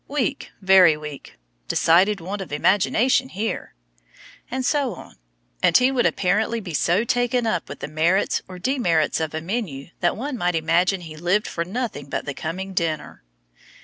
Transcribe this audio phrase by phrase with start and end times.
[0.07, 3.75] Weak, very weak; decided want of imagination here,"
[4.49, 5.17] and so on,
[5.61, 9.41] and he would apparently be so taken up with the merits or demerits of a
[9.41, 13.21] menu that one might imagine he lived for nothing but the coming dinner.